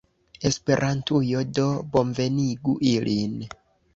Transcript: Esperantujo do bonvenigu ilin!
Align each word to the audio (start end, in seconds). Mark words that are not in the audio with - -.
Esperantujo 0.49 1.43
do 1.59 1.67
bonvenigu 1.97 2.75
ilin! 2.95 3.37